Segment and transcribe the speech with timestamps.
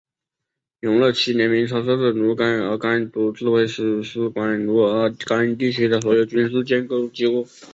[0.79, 7.45] 永乐七年明朝设置奴儿干都指挥使司管辖奴儿干地区的所有军事建制机构。